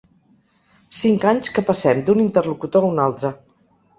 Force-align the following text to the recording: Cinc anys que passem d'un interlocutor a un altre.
Cinc 0.99 1.27
anys 1.33 1.51
que 1.57 1.63
passem 1.67 2.01
d'un 2.07 2.23
interlocutor 2.25 2.87
a 2.87 2.89
un 2.95 3.05
altre. 3.07 3.31